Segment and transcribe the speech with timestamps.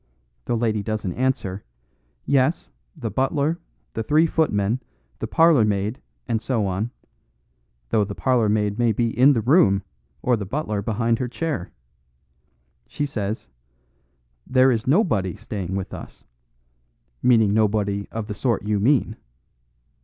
[0.45, 1.63] the lady doesn't answer
[2.25, 3.59] 'Yes; the butler,
[3.93, 4.81] the three footmen,
[5.19, 6.89] the parlourmaid, and so on,'
[7.89, 9.83] though the parlourmaid may be in the room,
[10.23, 11.69] or the butler behind her chair.
[12.87, 13.47] She says
[14.47, 16.23] 'There is nobody staying with us,'
[17.21, 19.17] meaning nobody of the sort you mean.